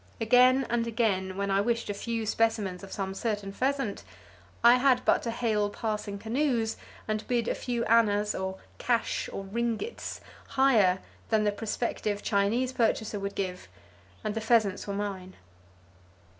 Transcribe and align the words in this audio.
Again 0.19 0.65
and 0.67 0.87
again 0.87 1.37
when 1.37 1.51
I 1.51 1.61
wished 1.61 1.87
a 1.87 1.93
few 1.93 2.25
specimens 2.25 2.83
of 2.83 2.91
some 2.91 3.13
certain 3.13 3.51
pheasant 3.51 4.03
I 4.63 4.77
had 4.77 5.05
but 5.05 5.21
to 5.21 5.29
hail 5.29 5.69
passing 5.69 6.17
canoes 6.17 6.75
and 7.07 7.27
bid 7.27 7.47
a 7.47 7.53
few 7.53 7.85
annas 7.85 8.33
or 8.33 8.57
"cash" 8.79 9.29
or 9.31 9.43
"ringits" 9.43 10.19
higher 10.57 11.01
than 11.29 11.43
the 11.43 11.51
prospective 11.51 12.23
Chinese 12.23 12.73
purchaser 12.73 13.19
would 13.19 13.35
give, 13.35 13.67
and 14.23 14.33
the 14.33 14.41
pheasants 14.41 14.87
were 14.87 14.95
mine. 14.95 15.35